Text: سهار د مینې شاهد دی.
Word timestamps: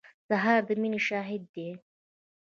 سهار 0.27 0.61
د 0.67 0.69
مینې 0.81 0.99
شاهد 1.07 1.43
دی. 1.55 1.69